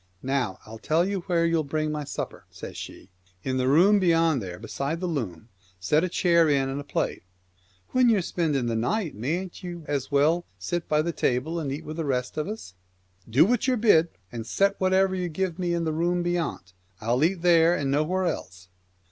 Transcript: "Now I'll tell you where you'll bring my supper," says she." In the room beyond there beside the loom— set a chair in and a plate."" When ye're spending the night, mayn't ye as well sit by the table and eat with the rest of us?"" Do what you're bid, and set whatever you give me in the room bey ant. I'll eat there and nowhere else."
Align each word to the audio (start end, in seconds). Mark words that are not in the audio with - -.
"Now 0.23 0.57
I'll 0.65 0.79
tell 0.79 1.07
you 1.07 1.19
where 1.27 1.45
you'll 1.45 1.63
bring 1.63 1.91
my 1.91 2.05
supper," 2.05 2.45
says 2.49 2.75
she." 2.75 3.09
In 3.43 3.57
the 3.57 3.67
room 3.67 3.99
beyond 3.99 4.41
there 4.41 4.57
beside 4.57 4.99
the 4.99 5.05
loom— 5.05 5.49
set 5.89 6.03
a 6.03 6.09
chair 6.09 6.49
in 6.49 6.69
and 6.69 6.81
a 6.81 6.83
plate."" 6.83 7.21
When 7.91 8.09
ye're 8.09 8.23
spending 8.23 8.65
the 8.65 8.75
night, 8.75 9.13
mayn't 9.13 9.63
ye 9.63 9.81
as 9.85 10.11
well 10.11 10.43
sit 10.57 10.89
by 10.89 11.03
the 11.03 11.11
table 11.13 11.59
and 11.59 11.71
eat 11.71 11.85
with 11.85 11.97
the 11.97 12.03
rest 12.05 12.35
of 12.35 12.47
us?"" 12.47 12.73
Do 13.29 13.45
what 13.45 13.67
you're 13.67 13.77
bid, 13.77 14.09
and 14.31 14.47
set 14.47 14.73
whatever 14.81 15.13
you 15.13 15.29
give 15.29 15.59
me 15.59 15.71
in 15.71 15.83
the 15.83 15.93
room 15.93 16.23
bey 16.23 16.35
ant. 16.37 16.73
I'll 16.99 17.23
eat 17.23 17.43
there 17.43 17.75
and 17.75 17.91
nowhere 17.91 18.25
else." 18.25 18.69